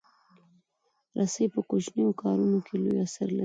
[1.17, 3.39] رسۍ په کوچنیو کارونو کې لوی اثر لري.